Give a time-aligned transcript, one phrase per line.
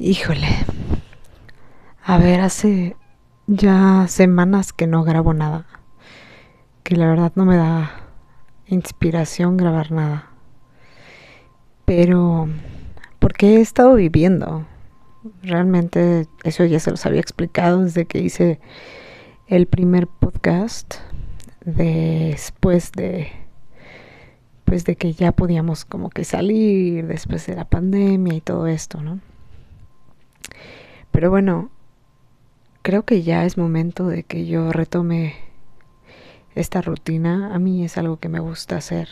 [0.00, 0.46] Híjole.
[2.04, 2.94] A ver, hace
[3.48, 5.66] ya semanas que no grabo nada.
[6.84, 7.90] Que la verdad no me da
[8.68, 10.30] inspiración grabar nada.
[11.84, 12.48] Pero,
[13.18, 14.66] porque he estado viviendo.
[15.42, 18.60] Realmente eso ya se los había explicado desde que hice
[19.48, 20.94] el primer podcast
[21.64, 23.32] después de
[24.64, 29.00] pues de que ya podíamos como que salir después de la pandemia y todo esto,
[29.00, 29.18] ¿no?
[31.18, 31.68] Pero bueno,
[32.82, 35.34] creo que ya es momento de que yo retome
[36.54, 37.52] esta rutina.
[37.52, 39.08] A mí es algo que me gusta hacer,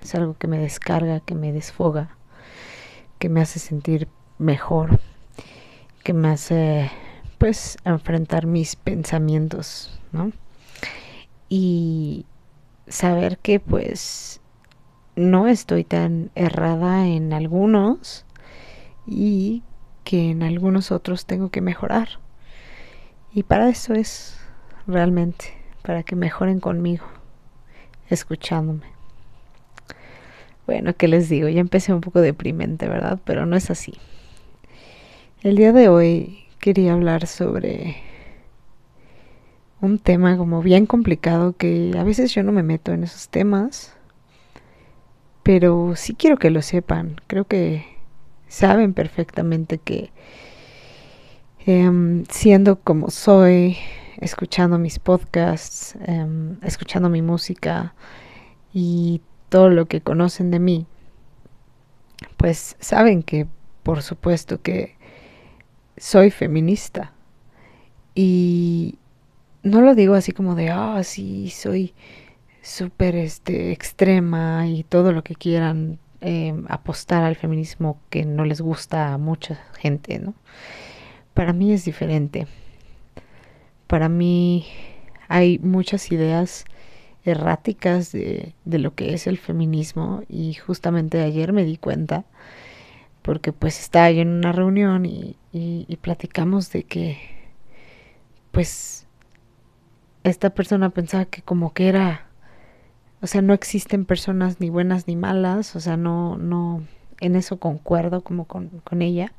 [0.00, 2.16] es algo que me descarga, que me desfoga,
[3.18, 5.00] que me hace sentir mejor,
[6.02, 6.90] que me hace
[7.36, 10.32] pues enfrentar mis pensamientos, ¿no?
[11.50, 12.24] Y
[12.88, 14.40] saber que pues
[15.14, 18.24] no estoy tan errada en algunos
[19.06, 19.62] y
[20.10, 22.08] que en algunos otros tengo que mejorar.
[23.32, 24.40] Y para eso es
[24.88, 27.04] realmente, para que mejoren conmigo,
[28.08, 28.86] escuchándome.
[30.66, 31.48] Bueno, ¿qué les digo?
[31.48, 33.20] Ya empecé un poco deprimente, ¿verdad?
[33.24, 33.94] Pero no es así.
[35.42, 37.98] El día de hoy quería hablar sobre
[39.80, 43.94] un tema como bien complicado que a veces yo no me meto en esos temas,
[45.44, 47.20] pero sí quiero que lo sepan.
[47.28, 47.99] Creo que
[48.50, 50.10] saben perfectamente que
[51.66, 53.76] em, siendo como soy,
[54.18, 57.94] escuchando mis podcasts, em, escuchando mi música
[58.74, 60.86] y todo lo que conocen de mí,
[62.36, 63.46] pues saben que
[63.84, 64.96] por supuesto que
[65.96, 67.12] soy feminista.
[68.14, 68.98] Y
[69.62, 71.94] no lo digo así como de, ah, sí, soy
[72.62, 78.60] súper este, extrema y todo lo que quieran Em, apostar al feminismo que no les
[78.60, 80.34] gusta a mucha gente, ¿no?
[81.32, 82.46] Para mí es diferente.
[83.86, 84.66] Para mí
[85.28, 86.66] hay muchas ideas
[87.24, 92.24] erráticas de, lo que es el feminismo y justamente ayer me di cuenta
[93.22, 97.18] porque pues estaba yo en una reunión y, y platicamos de que
[98.50, 99.06] pues
[100.24, 102.29] esta persona pensaba que como que era
[103.22, 106.82] o sea, no existen personas ni buenas ni malas, o sea, no, no,
[107.20, 109.32] en eso concuerdo como con, con ella,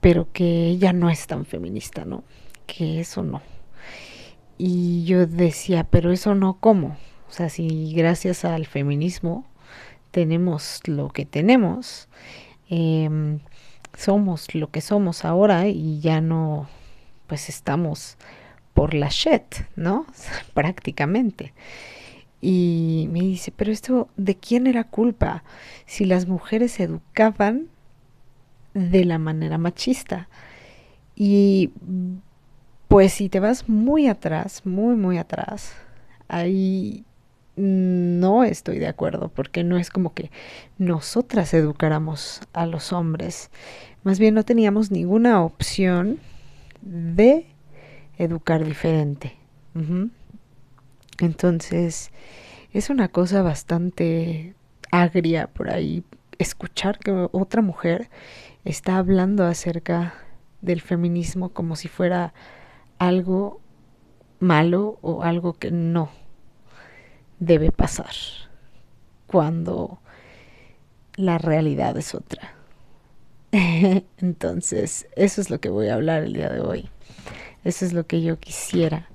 [0.00, 2.24] pero que ella no es tan feminista, ¿no?
[2.66, 3.40] Que eso no.
[4.58, 6.96] Y yo decía, pero eso no, ¿cómo?
[7.28, 9.46] O sea, si gracias al feminismo
[10.10, 12.08] tenemos lo que tenemos,
[12.70, 13.38] eh,
[13.96, 16.68] somos lo que somos ahora y ya no,
[17.26, 18.16] pues estamos
[18.74, 19.42] por la shit,
[19.76, 20.06] ¿no?
[20.54, 21.54] Prácticamente.
[22.46, 25.44] Y me dice, pero esto, ¿de quién era culpa?
[25.86, 27.68] Si las mujeres se educaban
[28.74, 30.28] de la manera machista.
[31.16, 31.70] Y
[32.88, 35.72] pues si te vas muy atrás, muy, muy atrás,
[36.28, 37.06] ahí
[37.56, 40.30] no estoy de acuerdo, porque no es como que
[40.76, 43.50] nosotras educáramos a los hombres.
[44.02, 46.18] Más bien no teníamos ninguna opción
[46.82, 47.46] de
[48.18, 49.32] educar diferente.
[51.20, 52.10] Entonces,
[52.72, 54.54] es una cosa bastante
[54.90, 56.04] agria por ahí
[56.38, 58.10] escuchar que otra mujer
[58.64, 60.14] está hablando acerca
[60.60, 62.34] del feminismo como si fuera
[62.98, 63.60] algo
[64.40, 66.10] malo o algo que no
[67.38, 68.14] debe pasar
[69.26, 70.00] cuando
[71.16, 72.54] la realidad es otra.
[73.52, 76.88] Entonces, eso es lo que voy a hablar el día de hoy.
[77.62, 79.08] Eso es lo que yo quisiera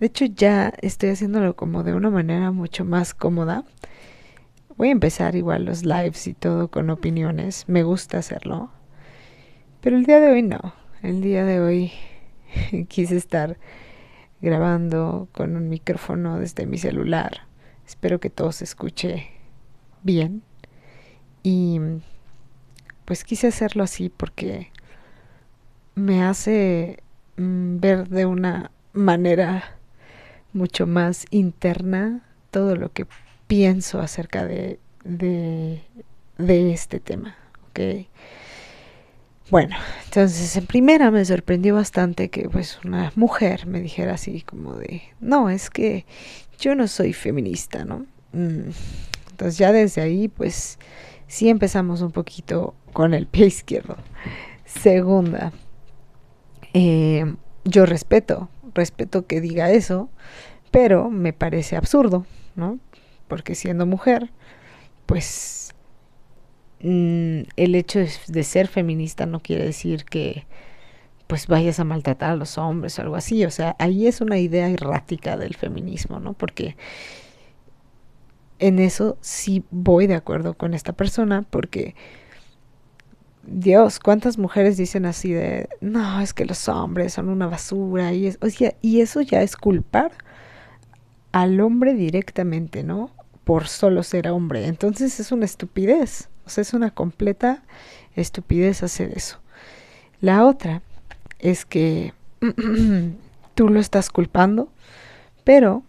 [0.00, 3.64] de hecho, ya estoy haciéndolo como de una manera mucho más cómoda.
[4.76, 7.64] Voy a empezar igual los lives y todo con opiniones.
[7.68, 8.70] Me gusta hacerlo.
[9.80, 10.74] Pero el día de hoy no.
[11.02, 11.92] El día de hoy
[12.88, 13.56] quise estar
[14.40, 17.46] grabando con un micrófono desde mi celular.
[17.86, 19.30] Espero que todo se escuche
[20.02, 20.42] bien.
[21.44, 21.80] Y
[23.04, 24.72] pues quise hacerlo así porque
[25.94, 27.02] me hace
[27.36, 29.73] mm, ver de una manera
[30.54, 33.06] mucho más interna todo lo que
[33.46, 35.82] pienso acerca de, de,
[36.72, 37.36] este tema.
[37.68, 38.08] ¿okay?
[39.50, 44.74] Bueno, entonces en primera me sorprendió bastante que pues una mujer me dijera así como
[44.74, 46.06] de, no, es que
[46.58, 48.06] yo no soy feminista, ¿no?
[48.32, 48.70] Mm,
[49.30, 50.78] entonces ya desde ahí pues
[51.26, 53.96] sí empezamos un poquito con el pie izquierdo.
[54.64, 55.52] Segunda,
[56.72, 57.34] eh,
[57.64, 60.08] yo respeto respeto que diga eso,
[60.70, 62.26] pero me parece absurdo,
[62.56, 62.78] ¿no?
[63.28, 64.30] Porque siendo mujer,
[65.06, 65.74] pues
[66.80, 70.46] mm, el hecho de ser feminista no quiere decir que
[71.26, 73.44] pues vayas a maltratar a los hombres o algo así.
[73.44, 76.34] O sea, ahí es una idea errática del feminismo, ¿no?
[76.34, 76.76] Porque
[78.58, 81.94] en eso sí voy de acuerdo con esta persona porque
[83.46, 88.12] Dios, ¿cuántas mujeres dicen así de, no, es que los hombres son una basura?
[88.12, 90.12] Y, o sea, y eso ya es culpar
[91.32, 93.10] al hombre directamente, ¿no?
[93.44, 94.66] Por solo ser hombre.
[94.66, 97.62] Entonces es una estupidez, o sea, es una completa
[98.14, 99.40] estupidez hacer eso.
[100.20, 100.82] La otra
[101.38, 102.14] es que
[103.54, 104.72] tú lo estás culpando,
[105.44, 105.82] pero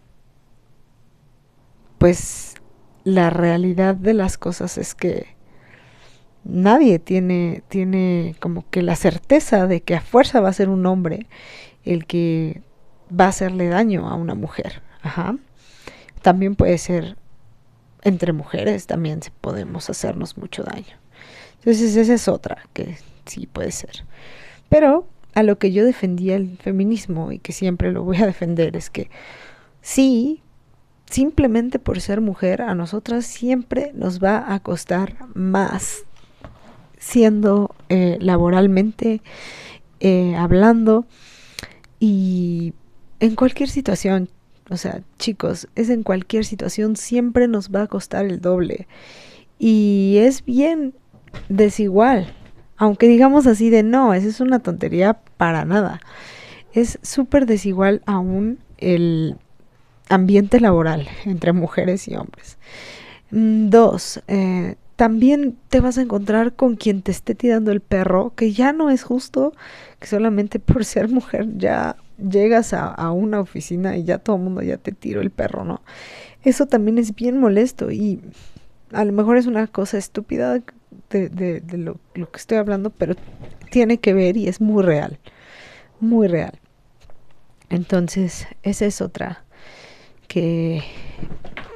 [1.98, 2.54] pues
[3.04, 5.35] la realidad de las cosas es que
[6.48, 10.86] nadie tiene, tiene como que la certeza de que a fuerza va a ser un
[10.86, 11.26] hombre
[11.84, 12.62] el que
[13.08, 14.82] va a hacerle daño a una mujer.
[15.02, 15.36] Ajá.
[16.22, 17.16] También puede ser
[18.02, 20.96] entre mujeres, también podemos hacernos mucho daño.
[21.58, 24.04] Entonces esa es otra que sí puede ser.
[24.68, 28.76] Pero a lo que yo defendía el feminismo y que siempre lo voy a defender
[28.76, 29.10] es que
[29.80, 30.42] sí,
[31.10, 36.06] simplemente por ser mujer, a nosotras siempre nos va a costar más
[36.98, 39.22] siendo eh, laboralmente,
[40.00, 41.06] eh, hablando
[42.00, 42.74] y
[43.20, 44.28] en cualquier situación.
[44.68, 48.88] O sea, chicos, es en cualquier situación, siempre nos va a costar el doble.
[49.58, 50.94] Y es bien
[51.48, 52.34] desigual.
[52.76, 56.00] Aunque digamos así de no, esa es una tontería para nada.
[56.72, 59.36] Es súper desigual aún el
[60.08, 62.58] ambiente laboral entre mujeres y hombres.
[63.30, 68.32] Mm, dos, eh, también te vas a encontrar con quien te esté tirando el perro,
[68.34, 69.52] que ya no es justo
[70.00, 74.62] que solamente por ser mujer ya llegas a, una oficina y ya todo el mundo
[74.62, 75.82] ya te tiró el perro, ¿no?
[76.42, 78.20] Eso también es bien molesto y
[78.92, 80.62] a lo mejor es una cosa estúpida
[81.10, 83.14] de, lo, lo, que estoy hablando, pero
[83.70, 85.18] tiene que ver y es muy real,
[86.00, 86.58] muy real.
[87.68, 89.44] Entonces, esa es otra
[90.28, 90.82] que,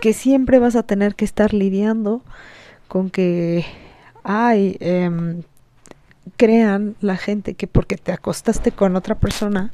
[0.00, 2.22] que siempre vas a tener que estar lidiando
[2.90, 3.64] con que
[4.24, 5.42] ay, em,
[6.36, 9.72] crean la gente que porque te acostaste con otra persona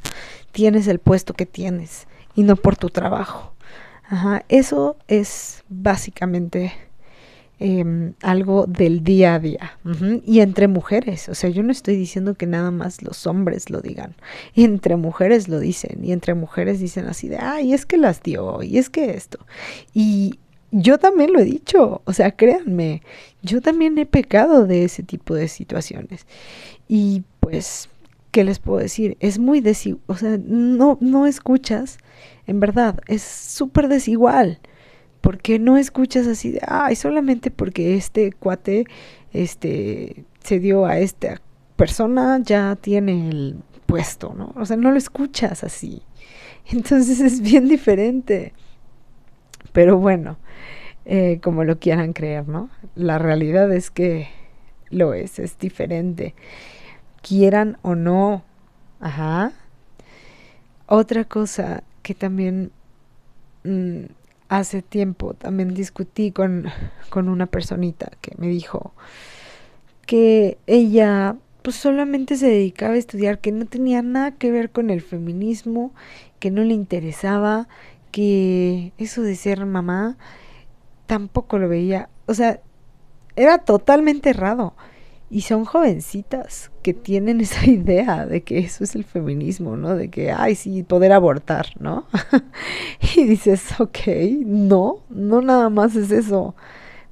[0.52, 3.54] tienes el puesto que tienes y no por tu trabajo.
[4.04, 6.74] Ajá, eso es básicamente
[7.58, 9.78] em, algo del día a día
[10.26, 11.30] y entre mujeres.
[11.30, 14.14] O sea, yo no estoy diciendo que nada más los hombres lo digan.
[14.54, 18.62] Entre mujeres lo dicen y entre mujeres dicen así de, ay, es que las dio
[18.62, 19.38] y es que esto.
[19.94, 20.38] Y
[20.70, 23.02] yo también lo he dicho, o sea, créanme,
[23.42, 26.26] yo también he pecado de ese tipo de situaciones.
[26.88, 27.88] Y pues,
[28.30, 29.16] ¿qué les puedo decir?
[29.20, 31.98] Es muy desigual, o sea, no, no escuchas,
[32.46, 34.60] en verdad, es súper desigual.
[35.20, 38.84] Porque no escuchas así de, ay, solamente porque este cuate
[39.32, 41.40] este, se dio a esta
[41.74, 44.52] persona, ya tiene el puesto, ¿no?
[44.56, 46.02] O sea, no lo escuchas así.
[46.70, 48.52] Entonces es bien diferente.
[49.76, 50.38] Pero bueno,
[51.05, 52.70] eh, como lo quieran creer, ¿no?
[52.94, 54.26] La realidad es que
[54.88, 56.34] lo es, es diferente.
[57.20, 58.43] Quieran o no.
[59.00, 59.52] Ajá.
[60.87, 62.70] Otra cosa que también
[63.64, 64.05] mm,
[64.49, 66.69] hace tiempo también discutí con,
[67.11, 68.94] con una personita que me dijo
[70.06, 74.88] que ella pues solamente se dedicaba a estudiar, que no tenía nada que ver con
[74.88, 75.92] el feminismo,
[76.38, 77.68] que no le interesaba,
[78.16, 80.16] que eso de ser mamá
[81.04, 82.08] tampoco lo veía.
[82.25, 82.62] O sea,
[83.37, 84.73] era totalmente errado.
[85.28, 89.94] Y son jovencitas que tienen esa idea de que eso es el feminismo, ¿no?
[89.94, 92.06] De que, ay, sí, poder abortar, ¿no?
[93.16, 93.99] y dices, ok,
[94.46, 96.54] no, no nada más es eso.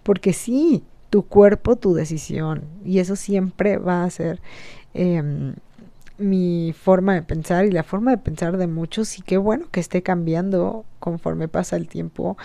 [0.05, 2.65] Porque sí, tu cuerpo, tu decisión.
[2.83, 4.41] Y eso siempre va a ser
[4.95, 5.53] eh,
[6.19, 9.81] mi forma de pensar y la forma de pensar de muchos y qué bueno que
[9.81, 12.37] esté cambiando conforme pasa el tiempo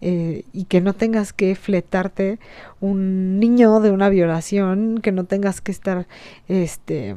[0.00, 2.40] eh, y que no tengas que fletarte
[2.80, 6.08] un niño de una violación, que no tengas que estar,
[6.48, 7.16] este,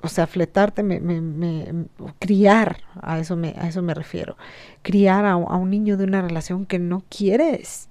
[0.00, 1.84] o sea, fletarte, me, me, me,
[2.18, 4.38] criar, a eso me, a eso me refiero,
[4.80, 7.88] criar a, a un niño de una relación que no quieres.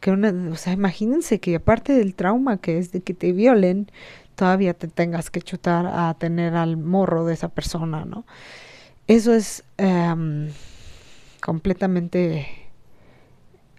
[0.00, 3.86] Que una, o sea, imagínense que aparte del trauma que es de que te violen,
[4.42, 8.24] todavía te tengas que chutar a tener al morro de esa persona, ¿no?
[9.06, 10.48] Eso es em,
[11.40, 12.48] completamente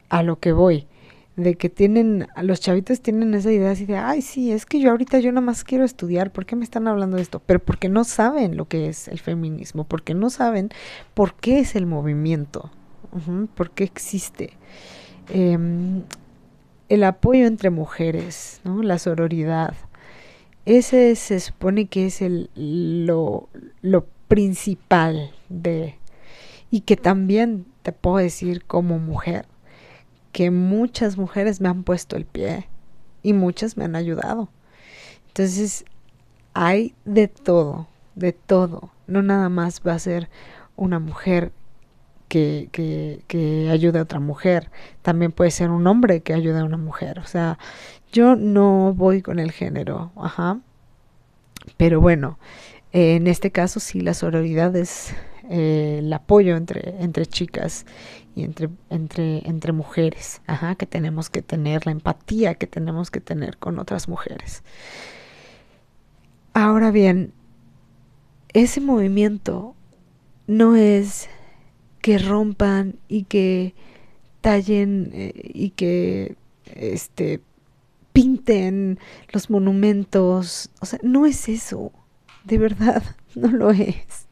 [0.08, 0.88] a lo que voy,
[1.36, 4.92] de que tienen, los chavitos tienen esa idea así de, ay, sí, es que yo
[4.92, 7.42] ahorita yo nada más quiero estudiar, ¿por qué me están hablando de esto?
[7.46, 10.70] Pero porque no saben lo que es el feminismo, porque no saben
[11.14, 12.72] por qué es el movimiento,
[13.56, 14.54] por qué existe.
[15.28, 16.04] Em,
[16.88, 18.82] el apoyo entre mujeres, ¿no?
[18.82, 19.74] La sororidad.
[20.66, 23.50] Ese se supone que es el, lo,
[23.82, 25.98] lo principal de...
[26.72, 29.46] Y que también te puedo decir como mujer,
[30.32, 32.68] que muchas mujeres me han puesto el pie
[33.22, 34.50] y muchas me han ayudado.
[35.28, 35.86] Entonces,
[36.54, 38.90] hay de todo, de todo.
[39.06, 40.30] No nada más va a ser
[40.76, 41.52] una mujer
[42.34, 44.72] que, que, que ayude a otra mujer.
[45.04, 47.20] También puede ser un hombre que ayude a una mujer.
[47.20, 47.60] O sea,
[48.12, 50.12] yo no voy con el género.
[50.16, 50.60] Ajá.
[51.78, 52.40] Pero bueno,
[52.92, 55.14] en este caso sí la sororidad es
[55.48, 57.86] eh, el apoyo entre, entre chicas
[58.36, 63.22] y entre, entre, entre mujeres, ajá, que tenemos que tener, la empatía que tenemos que
[63.22, 64.64] tener con otras mujeres.
[66.56, 67.32] Ahora bien,
[68.54, 69.76] ese movimiento
[70.48, 71.30] no es
[72.04, 73.74] que rompan y que
[74.42, 77.40] tallen eh, y que este
[78.12, 79.00] pinten
[79.32, 81.94] los monumentos, o sea, no es eso,
[82.44, 83.04] de verdad,
[83.36, 84.28] no lo es.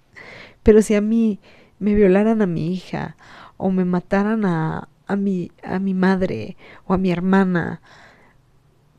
[0.64, 1.40] Pero si a mí
[1.80, 3.16] me violaran a mi hija
[3.56, 7.82] o me mataran a, a, mi, a mi madre o a mi hermana,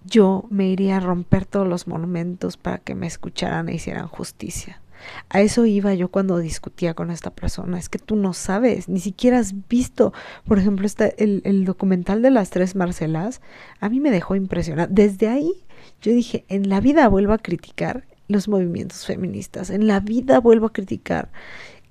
[0.07, 4.82] yo me iría a romper todos los monumentos para que me escucharan e hicieran justicia.
[5.29, 7.79] A eso iba yo cuando discutía con esta persona.
[7.79, 10.13] Es que tú no sabes, ni siquiera has visto,
[10.47, 10.87] por ejemplo,
[11.19, 13.41] el, el documental de las tres Marcelas.
[13.81, 14.89] A mí me dejó impresionada.
[14.91, 15.53] Desde ahí
[16.01, 19.71] yo dije, en la vida vuelvo a criticar los movimientos feministas.
[19.71, 21.31] En la vida vuelvo a criticar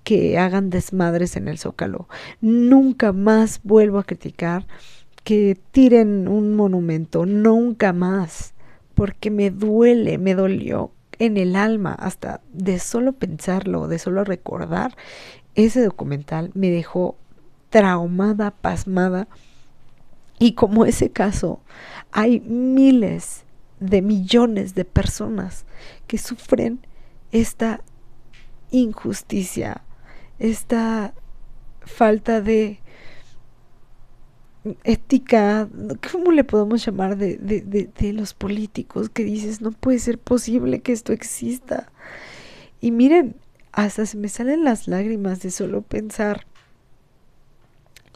[0.04, 2.08] que hagan desmadres en el zócalo.
[2.42, 4.66] Nunca más vuelvo a criticar
[5.24, 7.26] que tiren un monumento.
[7.26, 8.54] Nunca más.
[8.96, 10.92] Porque me duele, me dolió
[11.22, 14.98] en el alma, hasta de solo pensarlo, de solo recordar
[15.54, 17.16] ese documental, me dejó
[17.70, 19.28] traumada, pasmada.
[20.40, 21.60] Y como ese caso,
[22.12, 23.44] hay miles
[23.80, 25.66] de millones de personas
[26.08, 26.80] que sufren
[27.32, 27.82] esta
[28.72, 29.84] injusticia,
[30.40, 31.14] esta
[31.82, 32.80] falta de
[34.84, 35.68] ética,
[36.12, 40.82] ¿cómo le podemos llamar de, de, de, los políticos que dices, no puede ser posible
[40.82, 41.92] que esto exista?
[42.80, 43.36] Y miren,
[43.72, 46.46] hasta se me salen las lágrimas de solo pensar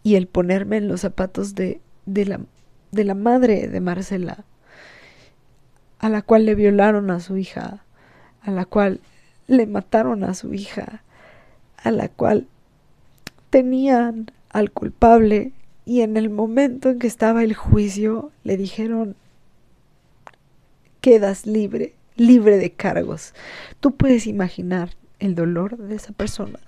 [0.04, 2.40] y el ponerme en los zapatos de, de, la,
[2.92, 4.46] de la madre de Marcela,
[6.00, 7.84] a la cual le violaron a su hija,
[8.42, 9.00] a la cual
[9.48, 11.04] le mataron a su hija,
[11.78, 12.48] a la cual
[13.50, 15.54] tenían al culpable
[15.86, 19.16] y en el momento en que estaba el juicio le dijeron,
[21.02, 23.34] quedas libre, libre de cargos.
[23.80, 26.60] Tú puedes imaginar el dolor de esa persona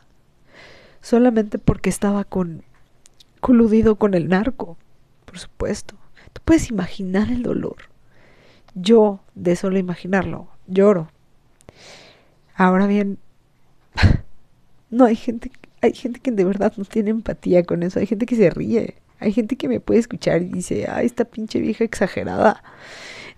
[1.01, 2.63] solamente porque estaba con
[3.39, 4.77] coludido con el narco,
[5.23, 5.95] por supuesto.
[6.33, 7.77] Tú puedes imaginar el dolor.
[8.75, 11.09] Yo, de solo imaginarlo, lloro.
[12.55, 13.19] Ahora bien,
[14.89, 18.25] no hay gente, hay gente que de verdad no tiene empatía con eso, hay gente
[18.25, 18.95] que se ríe.
[19.19, 22.63] Hay gente que me puede escuchar y dice, ah, esta pinche vieja exagerada,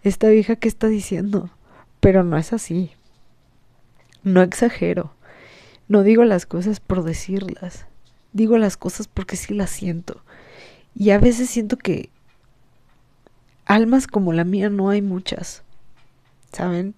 [0.03, 1.49] esta vieja que está diciendo,
[1.99, 2.91] pero no es así.
[4.23, 5.13] No exagero.
[5.87, 7.85] No digo las cosas por decirlas.
[8.33, 10.21] Digo las cosas porque sí las siento.
[10.95, 12.09] Y a veces siento que
[13.65, 15.63] almas como la mía no hay muchas.
[16.51, 16.95] ¿Saben?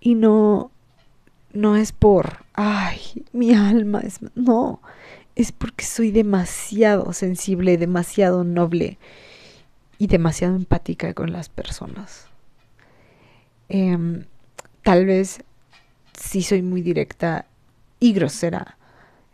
[0.00, 0.70] Y no
[1.54, 2.98] no es por, ay,
[3.32, 4.82] mi alma es no,
[5.36, 8.98] es porque soy demasiado sensible, demasiado noble
[9.98, 12.28] y demasiado empática con las personas.
[13.68, 14.24] Em,
[14.82, 15.42] tal vez
[16.18, 17.46] sí soy muy directa
[17.98, 18.78] y grosera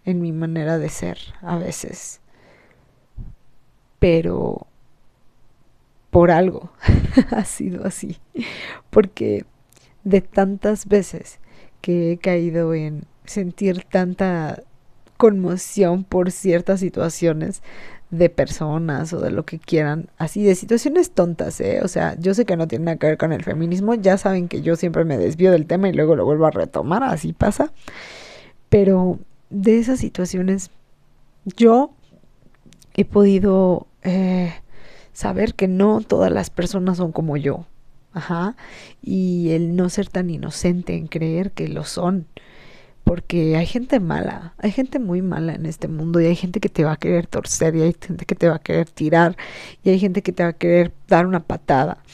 [0.05, 2.21] en mi manera de ser a veces,
[3.99, 4.67] pero
[6.11, 6.73] por algo
[7.31, 8.19] ha sido así,
[8.89, 9.45] porque
[10.05, 11.39] de tantas veces
[11.81, 14.63] que he caído en sentir tanta
[15.21, 17.63] conmoción por ciertas situaciones
[18.11, 21.81] de personas o de lo que quieran, así de situaciones tontas, ¿eh?
[21.85, 24.49] O sea, yo sé que no tiene nada que ver con el feminismo, ya saben
[24.49, 27.71] que yo siempre me desvío del tema y luego lo vuelvo a retomar, así pasa,
[28.71, 29.19] pero
[29.51, 30.71] de esas situaciones
[31.55, 31.91] yo
[32.95, 34.55] he podido eh,
[35.13, 37.67] saber que no todas las personas son como yo,
[38.15, 38.57] ajá,
[39.03, 42.27] y el no ser tan inocente en creer que lo son,
[43.11, 46.69] porque hay gente mala, hay gente muy mala en este mundo y hay gente que
[46.69, 49.37] te va a querer torcer y hay gente que te va a querer tirar
[49.83, 52.05] y hay gente que te va a querer dar una patada.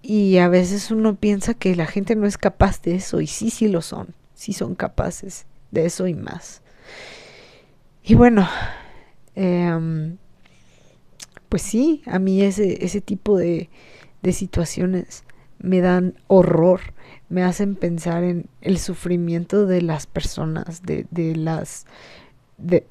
[0.00, 3.50] Y a veces uno piensa que la gente no es capaz de eso y sí,
[3.50, 6.62] sí lo son, sí son capaces de eso y más.
[8.02, 8.48] Y bueno,
[9.34, 10.16] em,
[11.50, 13.68] pues sí, a mí ese, ese tipo de,
[14.22, 15.24] de situaciones
[15.58, 16.80] me dan horror,
[17.28, 21.86] me hacen pensar en el sufrimiento de las personas, de, de las
[22.58, 22.84] de,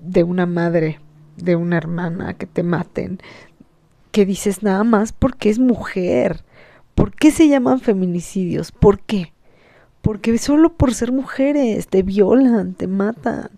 [0.00, 1.00] de una madre,
[1.36, 3.20] de una hermana que te maten,
[4.10, 6.44] que dices nada más porque es mujer.
[6.94, 8.70] ¿Por qué se llaman feminicidios?
[8.70, 9.31] ¿Por qué?
[10.02, 13.50] Porque solo por ser mujeres te violan, te matan.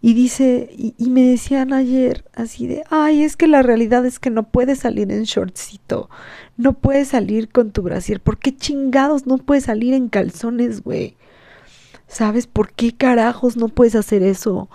[0.00, 4.30] Y dice, y, me decían ayer así de, ay, es que la realidad es que
[4.30, 6.08] no puedes salir en shortcito,
[6.56, 8.18] no puedes salir con tu brasier.
[8.18, 11.18] ¿Por qué chingados no puedes salir en calzones, güey?
[12.08, 14.70] ¿Sabes por qué carajos no puedes hacer eso?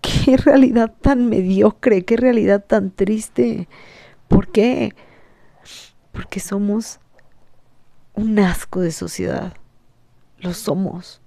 [0.00, 3.68] Qué realidad tan mediocre, qué realidad tan triste.
[4.28, 4.94] ¿Por qué?
[6.12, 7.00] Porque somos
[8.14, 9.54] un asco de sociedad
[10.40, 11.20] lo somos.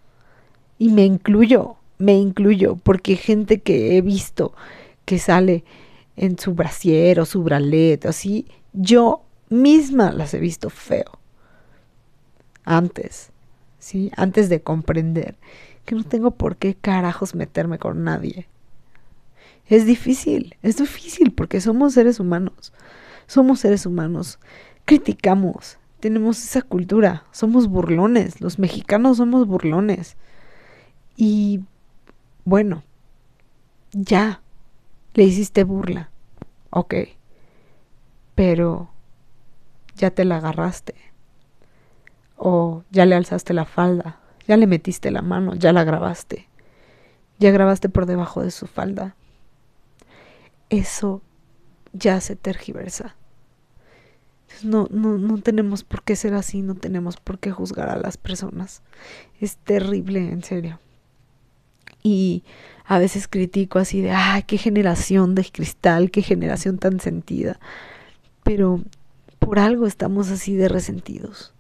[0.78, 4.54] Y me incluyo, me incluyo, porque gente que he visto
[5.06, 5.64] que sale
[6.16, 11.20] en su brasier o su bralet, así, yo misma las he visto feo.
[12.64, 13.32] Antes,
[13.80, 14.12] ¿sí?
[14.16, 15.36] Antes de comprender
[15.86, 18.48] que no tengo por qué carajos meterme con nadie.
[19.68, 22.74] Es difícil, es difícil porque somos seres humanos.
[23.28, 24.40] Somos seres humanos.
[24.86, 30.18] Criticamos, tenemos esa cultura, somos burlones, los mexicanos somos burlones.
[31.16, 31.62] Y
[32.44, 32.84] bueno,
[33.94, 34.42] ya,
[35.14, 36.10] le hiciste burla,
[36.72, 36.96] ok,
[38.36, 38.90] pero
[39.96, 40.96] ya te la agarraste,
[42.36, 46.50] o ya le alzaste la falda, ya le metiste la mano, ya la grabaste,
[47.38, 49.16] ya grabaste por debajo de su falda.
[50.70, 51.22] Eso
[51.94, 53.16] ya se tergiversa
[54.64, 58.18] no, no, no tenemos por qué ser así, no tenemos por qué juzgar a las
[58.18, 58.82] personas.
[59.40, 60.80] Es terrible, en serio.
[62.04, 62.44] Y
[62.86, 67.60] a veces critico así de, ay, qué generación de cristal, qué generación tan sentida.
[68.44, 68.82] Pero
[69.40, 71.54] por algo estamos así de resentidos.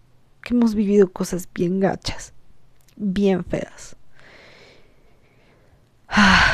[0.43, 2.33] Que hemos vivido cosas bien gachas,
[2.95, 3.95] bien feas.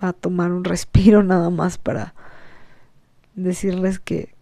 [0.00, 2.14] a tomar un respiro nada más para
[3.34, 4.35] decirles que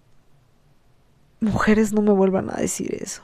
[1.44, 3.22] Mujeres no me vuelvan a decir eso.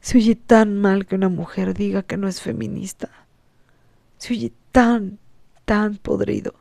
[0.00, 3.10] Se oye tan mal que una mujer diga que no es feminista.
[4.18, 5.18] Se oye tan,
[5.64, 6.54] tan podrido.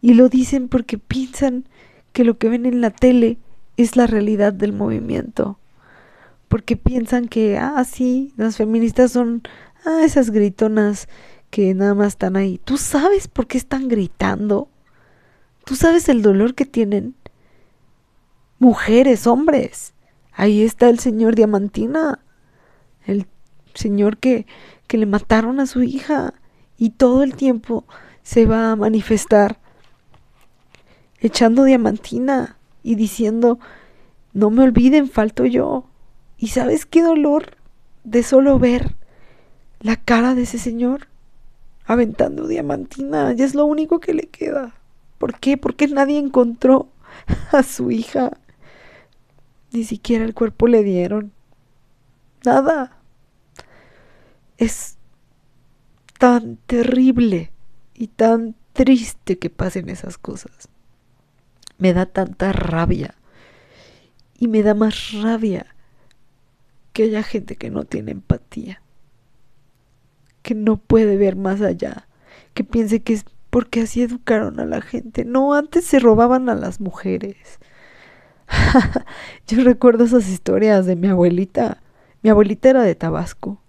[0.00, 1.64] Y lo dicen porque piensan
[2.12, 3.38] que lo que ven en la tele
[3.76, 5.58] es la realidad del movimiento.
[6.48, 9.42] Porque piensan que, ah, sí, las feministas son,
[9.84, 11.08] ah, esas gritonas
[11.50, 12.60] que nada más están ahí.
[12.64, 14.68] ¿Tú sabes por qué están gritando?
[15.64, 17.14] ¿Tú sabes el dolor que tienen?
[18.60, 19.94] Mujeres, hombres.
[20.32, 22.20] Ahí está el señor Diamantina,
[23.04, 23.26] el
[23.74, 24.46] señor que,
[24.86, 26.34] que le mataron a su hija
[26.78, 27.84] y todo el tiempo
[28.22, 29.58] se va a manifestar
[31.20, 33.58] echando diamantina y diciendo,
[34.32, 35.84] no me olviden, falto yo.
[36.38, 37.56] ¿Y sabes qué dolor
[38.04, 38.96] de solo ver
[39.80, 41.08] la cara de ese señor
[41.84, 43.32] aventando diamantina?
[43.32, 44.74] Ya es lo único que le queda.
[45.18, 45.58] ¿Por qué?
[45.58, 46.88] Porque nadie encontró
[47.52, 48.32] a su hija.
[49.72, 51.32] Ni siquiera el cuerpo le dieron.
[52.44, 52.98] Nada.
[54.58, 54.96] Es
[56.18, 57.52] tan terrible
[57.94, 60.68] y tan triste que pasen esas cosas.
[61.78, 63.14] Me da tanta rabia.
[64.38, 65.66] Y me da más rabia
[66.92, 68.82] que haya gente que no tiene empatía.
[70.42, 72.08] Que no puede ver más allá.
[72.54, 75.24] Que piense que es porque así educaron a la gente.
[75.24, 77.59] No, antes se robaban a las mujeres.
[79.46, 81.78] Yo recuerdo esas historias de mi abuelita.
[82.22, 83.60] Mi abuelita era de Tabasco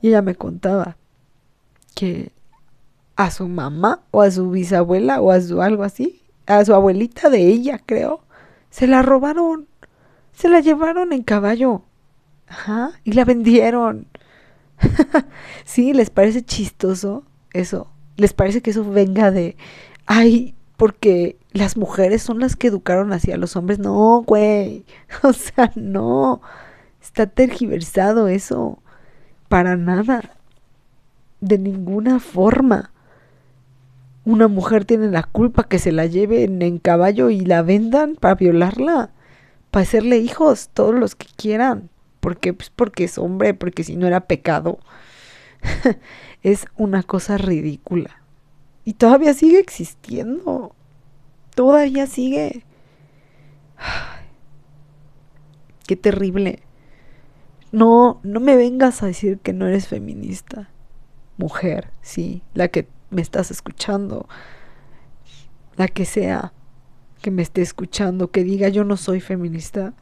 [0.00, 0.96] y ella me contaba
[1.94, 2.32] que
[3.16, 7.30] a su mamá o a su bisabuela o a su algo así, a su abuelita
[7.30, 8.22] de ella, creo,
[8.70, 9.68] se la robaron.
[10.32, 11.82] Se la llevaron en caballo.
[12.48, 14.06] Ajá, y la vendieron.
[15.64, 17.88] sí, les parece chistoso eso.
[18.16, 19.56] Les parece que eso venga de
[20.06, 23.78] ay, porque las mujeres son las que educaron hacia los hombres.
[23.78, 24.84] No, güey.
[25.22, 26.42] O sea, no.
[27.00, 28.82] Está tergiversado eso.
[29.48, 30.32] Para nada.
[31.40, 32.90] De ninguna forma.
[34.24, 38.34] Una mujer tiene la culpa que se la lleven en caballo y la vendan para
[38.34, 39.10] violarla.
[39.70, 41.90] Para hacerle hijos, todos los que quieran.
[42.18, 42.54] ¿Por qué?
[42.54, 44.80] Pues porque es hombre, porque si no era pecado.
[46.42, 48.21] es una cosa ridícula.
[48.84, 50.74] Y todavía sigue existiendo.
[51.54, 52.64] Todavía sigue.
[55.86, 56.62] qué terrible.
[57.70, 60.68] No, no me vengas a decir que no eres feminista.
[61.38, 64.28] Mujer, sí, la que me estás escuchando,
[65.76, 66.52] la que sea.
[67.22, 69.94] que me esté escuchando que diga yo no soy feminista,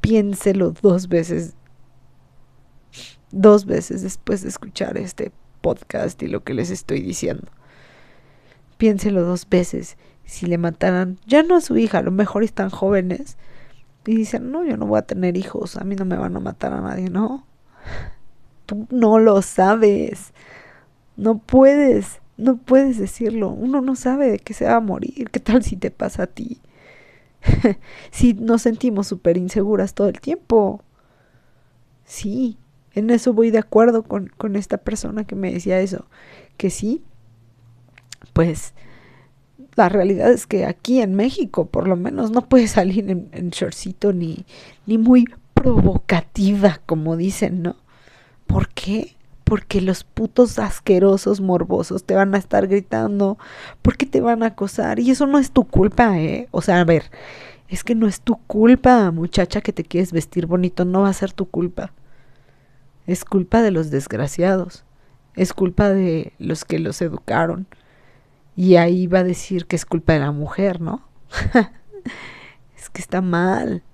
[0.00, 1.54] piénselo dos veces,
[3.30, 7.48] dos veces después de escuchar este podcast y lo que les estoy diciendo.
[8.78, 9.96] Piénselo dos veces.
[10.24, 13.36] Si le mataran, ya no a su hija, a lo mejor están jóvenes
[14.06, 16.40] y dicen, no, yo no voy a tener hijos, a mí no me van a
[16.40, 17.46] matar a nadie, no.
[18.64, 20.32] Tú no lo sabes.
[21.16, 23.50] No puedes, no puedes decirlo.
[23.50, 25.30] Uno no sabe de qué se va a morir.
[25.30, 26.60] ¿Qué tal si te pasa a ti?
[28.10, 30.82] si nos sentimos súper inseguras todo el tiempo.
[32.04, 32.56] Sí,
[32.94, 36.06] en eso voy de acuerdo con, con esta persona que me decía eso.
[36.56, 37.02] Que sí,
[38.38, 38.72] pues
[39.74, 44.12] la realidad es que aquí en México, por lo menos, no puedes salir en, shortcito
[44.12, 44.46] ni,
[44.86, 45.24] ni muy
[45.54, 47.74] provocativa, como dicen, ¿no?
[48.46, 49.16] ¿Por qué?
[49.42, 53.38] Porque los putos asquerosos morbosos te van a estar gritando,
[53.82, 55.00] porque te van a acosar.
[55.00, 56.46] Y eso no es tu culpa, ¿eh?
[56.52, 57.10] O sea, a ver,
[57.68, 61.12] es que no es tu culpa, muchacha, que te quieres vestir bonito, no va a
[61.12, 61.92] ser tu culpa.
[63.04, 64.84] Es culpa de los desgraciados.
[65.34, 67.66] Es culpa de los que los educaron.
[68.58, 71.08] Y ahí va a decir que es culpa de la mujer, ¿no?
[72.76, 73.84] es que está mal.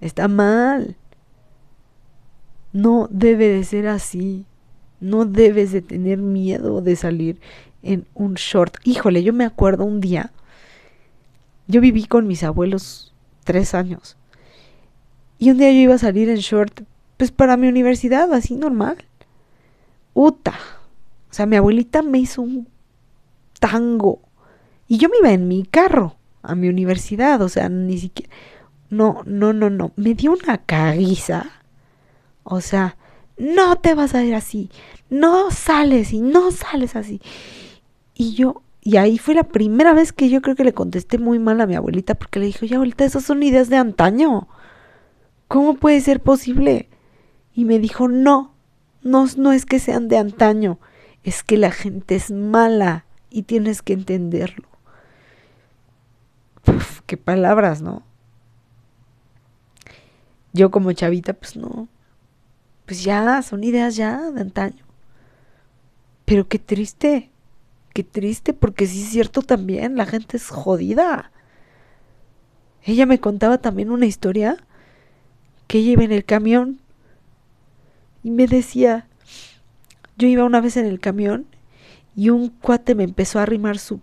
[0.00, 0.96] Está mal.
[2.72, 4.46] No debe de ser así.
[5.00, 7.40] No debes de tener miedo de salir
[7.82, 8.76] en un short.
[8.84, 10.30] Híjole, yo me acuerdo un día.
[11.66, 14.16] Yo viví con mis abuelos tres años.
[15.38, 16.82] Y un día yo iba a salir en short,
[17.16, 18.98] pues para mi universidad, así normal.
[20.14, 20.54] Uta.
[21.32, 22.68] O sea, mi abuelita me hizo un
[23.62, 24.20] tango.
[24.88, 27.40] Y yo me iba en mi carro a mi universidad.
[27.40, 28.30] O sea, ni siquiera.
[28.90, 29.92] No, no, no, no.
[29.96, 31.62] Me dio una caguiza
[32.44, 32.96] o sea,
[33.38, 34.70] no te vas a ir así,
[35.10, 37.20] no sales y no sales así.
[38.14, 41.38] Y yo, y ahí fue la primera vez que yo creo que le contesté muy
[41.38, 44.48] mal a mi abuelita porque le dije, oye abuelita, esas son ideas de antaño.
[45.48, 46.88] ¿Cómo puede ser posible?
[47.54, 48.54] Y me dijo, no,
[49.02, 50.78] no, no es que sean de antaño,
[51.22, 54.68] es que la gente es mala y tienes que entenderlo.
[57.06, 58.02] Qué palabras, ¿no?
[60.52, 61.88] Yo como chavita, pues no,
[62.84, 64.84] pues ya, son ideas ya de antaño.
[66.26, 67.30] Pero qué triste,
[67.94, 71.32] qué triste, porque sí es cierto también, la gente es jodida.
[72.84, 74.56] Ella me contaba también una historia
[75.68, 76.80] que ella iba en el camión
[78.22, 79.06] y me decía,
[80.18, 81.46] yo iba una vez en el camión
[82.14, 84.00] y un cuate me empezó a arrimar su...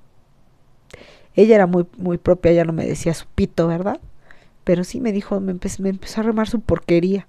[1.36, 4.00] Ella era muy, muy propia, ya no me decía su pito, ¿verdad?
[4.64, 7.28] Pero sí me dijo, me, empezó a arrimar su porquería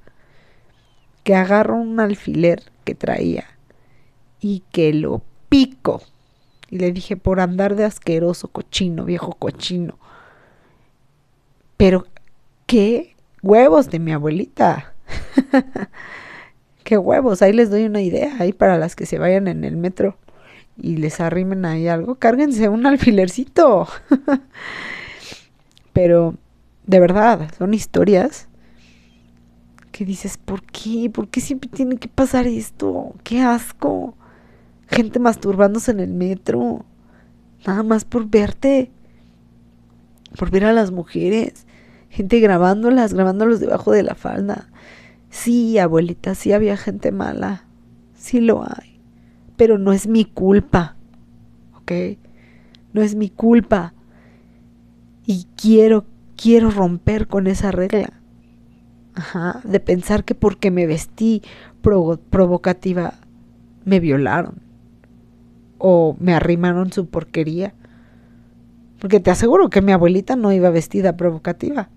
[1.23, 3.45] que agarro un alfiler que traía
[4.41, 6.03] y que lo pico.
[6.71, 9.99] Y le dije, por andar de asqueroso, cochino, viejo cochino.
[11.77, 12.07] Pero,
[12.67, 14.95] ¿qué huevos de mi abuelita?
[16.85, 17.43] ¿Qué huevos?
[17.43, 20.17] Ahí les doy una idea, ahí para las que se vayan en el metro
[20.81, 23.89] y les arrimen ahí algo, cárguense un alfilercito.
[25.93, 26.35] Pero,
[26.87, 28.49] de verdad, son historias
[29.93, 31.11] que dices, ¿por qué?
[31.13, 33.15] ¿Por qué siempre tiene que pasar esto?
[33.23, 34.15] ¡Qué asco!
[34.89, 36.85] Gente masturbándose en el metro,
[37.67, 38.91] nada más por verte,
[40.39, 41.67] por ver a las mujeres,
[42.09, 44.69] gente grabándolas, grabándolos debajo de la falda.
[45.31, 47.67] Sí, abuelita, sí había gente mala,
[48.17, 48.90] sí lo hay,
[49.61, 50.97] pero no es mi culpa,
[51.77, 51.93] ¿ok?
[52.95, 53.93] No es mi culpa.
[55.27, 58.15] Y quiero, quiero romper con esa regla
[59.13, 61.43] Ajá, de pensar que porque me vestí
[61.83, 63.19] provocativa
[63.85, 64.63] me violaron
[65.77, 67.75] o me arrimaron su porquería.
[68.99, 71.91] Porque te aseguro que mi abuelita no iba vestida provocativa.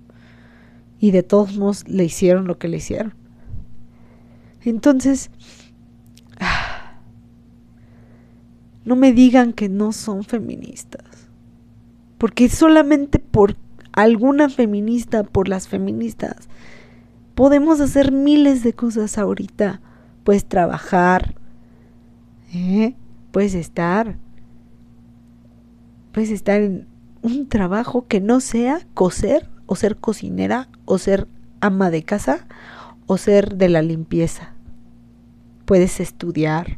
[0.99, 3.13] Y de todos modos le hicieron lo que le hicieron.
[4.65, 5.31] Entonces,
[8.85, 11.29] no me digan que no son feministas.
[12.17, 13.55] Porque solamente por
[13.91, 16.47] alguna feminista, por las feministas,
[17.35, 19.81] Podemos hacer miles de cosas ahorita.
[20.23, 21.35] Puedes trabajar,
[22.53, 22.95] ¿eh?
[23.31, 24.17] puedes estar,
[26.11, 26.87] puedes estar en
[27.23, 31.27] un trabajo que no sea coser o ser cocinera o ser
[31.59, 32.47] ama de casa
[33.07, 34.53] o ser de la limpieza.
[35.65, 36.77] Puedes estudiar.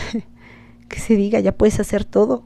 [0.88, 2.44] que se diga, ya puedes hacer todo.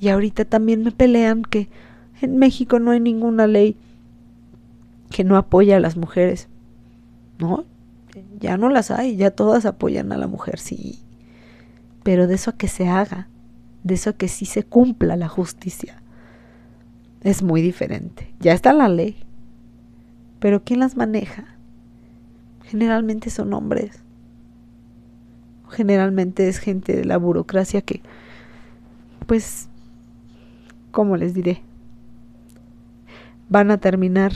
[0.00, 1.68] Y ahorita también me pelean que
[2.20, 3.76] en México no hay ninguna ley
[5.10, 6.48] que no apoya a las mujeres.
[7.38, 7.64] No,
[8.38, 11.00] ya no las hay, ya todas apoyan a la mujer, sí.
[12.02, 13.28] pero de eso que se haga,
[13.82, 16.02] de eso a que sí se cumpla la justicia,
[17.22, 18.34] es muy diferente.
[18.40, 19.16] Ya está la ley,
[20.38, 21.56] pero ¿quién las maneja?
[22.64, 24.03] Generalmente son hombres.
[25.74, 28.00] Generalmente es gente de la burocracia que,
[29.26, 29.68] pues,
[30.90, 31.62] ¿cómo les diré?
[33.48, 34.32] Van a terminar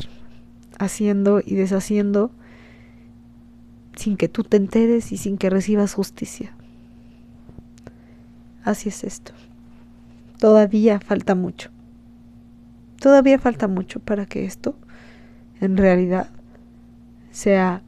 [0.78, 2.32] haciendo y deshaciendo
[3.96, 6.52] sin que tú te enteres y sin que recibas justicia.
[8.64, 9.32] Así es esto.
[10.38, 11.70] Todavía falta mucho.
[13.00, 14.74] Todavía falta mucho para que esto
[15.60, 16.30] en realidad
[17.30, 17.82] sea,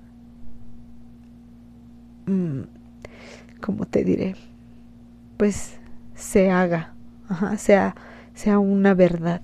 [2.27, 2.61] mm,
[3.61, 4.37] como te diré,
[5.37, 5.79] pues
[6.14, 6.94] se haga,
[7.57, 7.94] sea,
[8.35, 9.42] sea una verdad.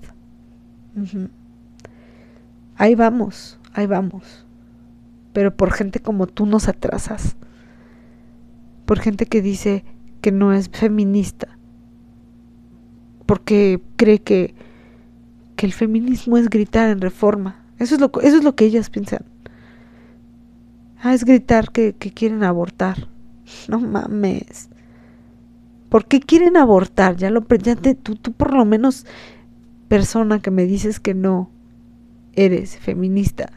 [2.75, 4.47] Ahí vamos, ahí vamos
[5.37, 7.35] pero por gente como tú nos atrasas.
[8.87, 9.85] Por gente que dice
[10.19, 11.59] que no es feminista.
[13.27, 14.55] Porque cree que,
[15.55, 17.63] que el feminismo es gritar en reforma.
[17.77, 19.25] Eso es lo, eso es lo que ellas piensan.
[21.03, 23.07] Ah, es gritar que, que quieren abortar.
[23.67, 24.69] No mames.
[25.89, 27.15] ¿Por qué quieren abortar?
[27.15, 29.05] Ya lo ya tú, tú por lo menos
[29.87, 31.49] persona que me dices que no
[32.33, 33.51] eres feminista.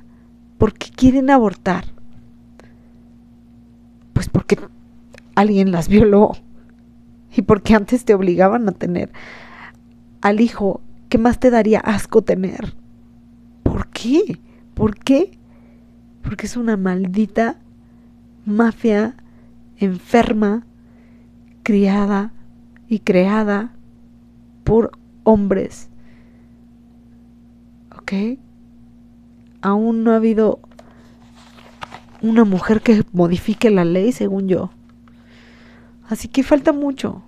[0.59, 1.85] ¿Por qué quieren abortar?
[4.12, 4.59] Pues porque
[5.35, 6.33] alguien las violó
[7.37, 9.11] y porque antes te obligaban a tener
[10.20, 12.72] al hijo ¿Qué más te daría asco tener.
[13.64, 14.40] ¿Por qué?
[14.74, 15.37] ¿Por qué?
[16.22, 17.59] Porque es una maldita
[18.46, 19.16] mafia
[19.81, 20.64] enferma,
[21.64, 22.33] criada
[22.88, 23.73] y creada
[24.64, 24.93] por
[25.25, 25.88] hombres.
[27.99, 28.38] ¿Ok?
[29.62, 30.61] aún no ha habido
[32.23, 34.71] una mujer que modifique la ley, según yo.
[36.09, 37.23] Así que falta mucho.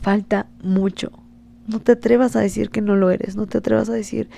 [0.00, 1.10] Falta mucho.
[1.66, 3.36] No te atrevas a decir que no lo eres.
[3.36, 4.28] No te atrevas a decir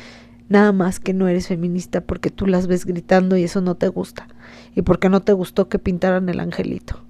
[0.48, 3.88] nada más que no eres feminista porque tú las ves gritando y eso no te
[3.88, 4.28] gusta.
[4.74, 7.04] Y porque no te gustó que pintaran el angelito.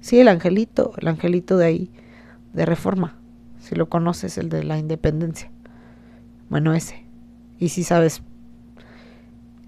[0.00, 1.90] Sí, el angelito, el angelito de ahí,
[2.52, 3.16] de reforma.
[3.58, 5.50] Si lo conoces, el de la independencia.
[6.48, 7.08] Bueno, ese
[7.58, 8.22] y si sabes,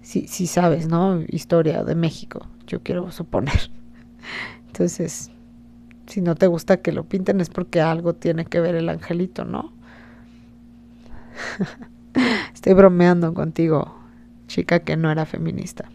[0.01, 1.21] si, si sabes, ¿no?
[1.27, 3.69] Historia de México, yo quiero suponer.
[4.67, 5.31] Entonces,
[6.07, 9.45] si no te gusta que lo pinten es porque algo tiene que ver el angelito,
[9.45, 9.73] ¿no?
[12.53, 13.95] Estoy bromeando contigo,
[14.47, 15.89] chica que no era feminista.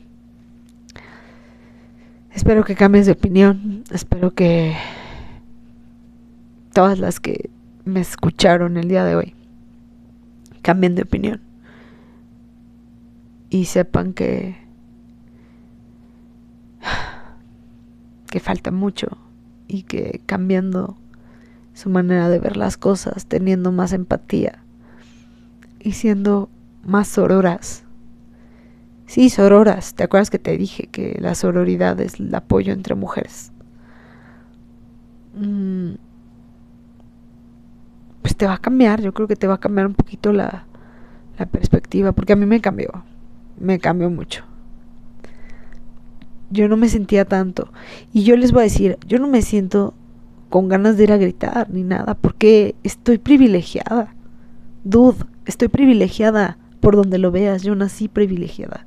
[2.32, 4.76] Espero que cambies de opinión, espero que
[6.72, 7.50] todas las que
[7.84, 9.34] me escucharon el día de hoy
[10.60, 11.40] cambien de opinión
[13.48, 14.56] y sepan que
[18.28, 19.16] que falta mucho
[19.68, 20.98] y que cambiando
[21.72, 24.65] su manera de ver las cosas, teniendo más empatía
[25.86, 26.48] y siendo
[26.84, 27.84] más sororas.
[29.06, 29.94] Sí, sororas.
[29.94, 33.52] ¿Te acuerdas que te dije que la sororidad es el apoyo entre mujeres?
[35.36, 35.92] Mm,
[38.20, 40.66] pues te va a cambiar, yo creo que te va a cambiar un poquito la,
[41.38, 43.04] la perspectiva, porque a mí me cambió
[43.60, 44.44] me cambió mucho.
[46.50, 47.72] Yo no me sentía tanto.
[48.12, 49.94] Y yo les voy a decir, yo no me siento
[50.48, 54.14] con ganas de ir a gritar ni nada, porque estoy privilegiada.
[54.82, 57.62] Dude, estoy privilegiada por donde lo veas.
[57.62, 58.86] Yo nací privilegiada.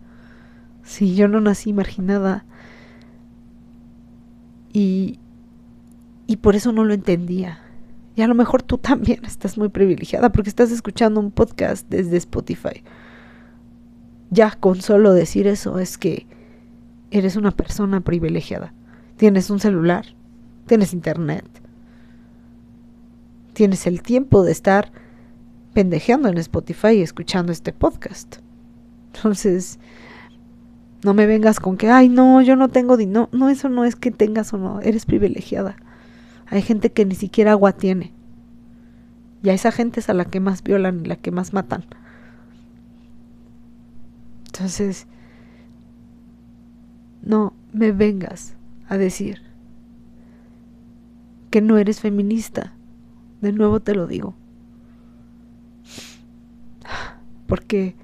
[0.84, 2.45] Sí, yo no nací marginada.
[4.72, 5.19] Y,
[6.28, 7.60] y por eso no lo entendía.
[8.15, 12.17] Y a lo mejor tú también estás muy privilegiada porque estás escuchando un podcast desde
[12.17, 12.84] Spotify
[14.30, 16.28] ya con solo decir eso es que
[17.12, 18.74] eres una persona privilegiada.
[19.17, 20.06] Tienes un celular,
[20.67, 21.45] tienes internet,
[23.54, 24.91] tienes el tiempo de estar
[25.73, 28.38] pendejeando en Spotify y escuchando este podcast.
[29.13, 29.79] Entonces,
[31.03, 33.29] no me vengas con que, ay, no, yo no tengo dinero.
[33.32, 35.77] No, eso no es que tengas o no, eres privilegiada.
[36.47, 38.13] Hay gente que ni siquiera agua tiene.
[39.43, 41.86] Y a esa gente es a la que más violan y la que más matan.
[44.47, 45.08] Entonces,
[47.21, 48.55] no me vengas
[48.88, 49.41] a decir
[51.49, 52.73] que no eres feminista.
[53.41, 54.36] De nuevo te lo digo.
[57.49, 57.95] Porque,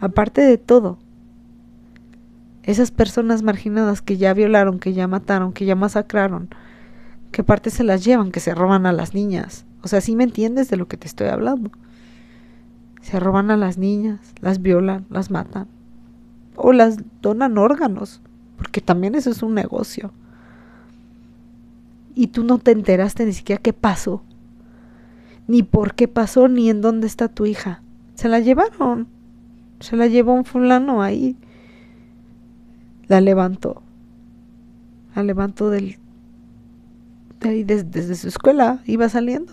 [0.00, 0.98] aparte de todo,
[2.64, 6.48] esas personas marginadas que ya violaron, que ya mataron, que ya masacraron,
[7.30, 8.32] ¿qué parte se las llevan?
[8.32, 9.66] Que se roban a las niñas.
[9.82, 11.70] O sea, ¿sí me entiendes de lo que te estoy hablando?
[13.02, 15.68] Se roban a las niñas, las violan, las matan
[16.56, 18.22] o las donan órganos,
[18.56, 20.10] porque también eso es un negocio.
[22.16, 24.22] y tú no te enteraste ni siquiera qué pasó,
[25.48, 27.83] ni por qué pasó, ni en dónde está tu hija.
[28.14, 29.08] Se la llevaron,
[29.80, 31.36] se la llevó un fulano ahí,
[33.08, 33.82] la levantó,
[35.14, 35.98] la levantó del,
[37.40, 39.52] de ahí desde, su escuela, iba saliendo.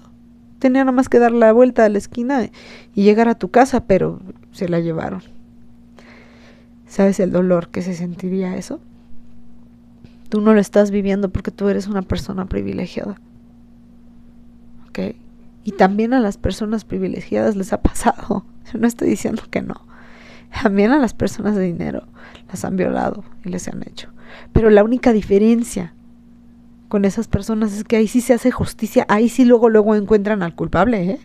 [0.60, 2.50] Tenía nada más que dar la vuelta a la esquina
[2.94, 4.20] y llegar a tu casa, pero
[4.52, 5.22] se la llevaron.
[6.88, 8.80] ¿Sabes el dolor que se sentiría eso?
[10.30, 13.16] Tú no lo estás viviendo porque tú eres una persona privilegiada.
[14.88, 15.16] ¿Ok?
[15.64, 18.46] Y también a las personas privilegiadas les ha pasado.
[18.72, 19.86] Yo no estoy diciendo que no.
[20.62, 22.08] También a las personas de dinero
[22.50, 24.10] las han violado y les han hecho.
[24.52, 25.94] Pero la única diferencia
[26.90, 30.44] con esas personas es que ahí sí se hace justicia, ahí sí luego luego encuentran
[30.44, 31.20] al culpable, ¿eh?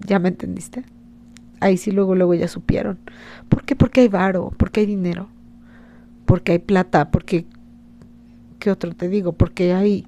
[0.00, 0.84] ¿Ya me entendiste?
[1.60, 2.98] Ahí sí luego luego ya supieron.
[3.48, 3.76] ¿Por qué?
[3.76, 5.28] Porque hay varo, porque hay dinero
[6.26, 7.46] porque hay plata, porque,
[8.58, 9.32] ¿qué otro te digo?
[9.32, 10.04] Porque hay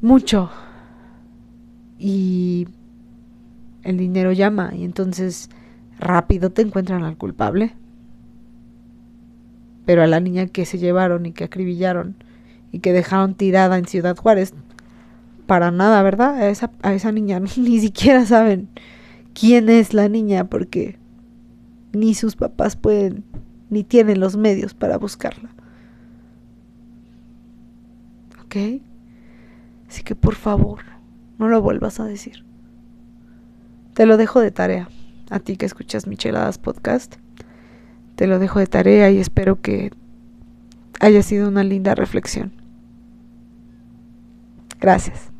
[0.00, 0.50] mucho
[1.98, 2.68] y
[3.82, 5.48] el dinero llama y entonces
[5.98, 7.74] rápido te encuentran al culpable.
[9.84, 12.16] Pero a la niña que se llevaron y que acribillaron
[12.72, 14.52] y que dejaron tirada en Ciudad Juárez,
[15.46, 16.34] para nada, ¿verdad?
[16.34, 18.68] A esa, a esa niña ni siquiera saben
[19.32, 20.98] quién es la niña porque
[21.92, 23.24] ni sus papás pueden
[23.70, 25.50] ni tienen los medios para buscarla.
[28.44, 28.80] ¿Ok?
[29.96, 30.80] Así que por favor,
[31.38, 32.44] no lo vuelvas a decir.
[33.94, 34.90] Te lo dejo de tarea,
[35.30, 37.14] a ti que escuchas Micheladas Podcast.
[38.14, 39.94] Te lo dejo de tarea y espero que
[41.00, 42.52] haya sido una linda reflexión.
[44.80, 45.30] Gracias.